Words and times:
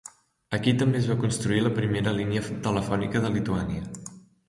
Aquí 0.57 0.73
també 0.83 0.99
es 1.01 1.09
va 1.11 1.17
construir 1.25 1.61
la 1.67 1.73
primera 1.77 2.17
línia 2.23 2.49
telefònica 2.69 3.27
de 3.27 3.35
Lituània. 3.41 3.89